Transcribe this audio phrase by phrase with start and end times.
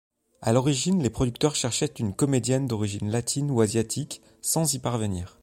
[0.41, 5.37] À l'origine, les producteurs cherchaient une comédienne d'origine latine ou asiatique, sans y parvenir.